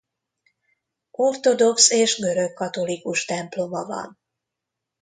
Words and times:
Ortodox 1.11 1.89
és 1.89 2.15
görögkatolikus 2.19 3.25
temploma 3.25 3.85
van. 3.85 4.19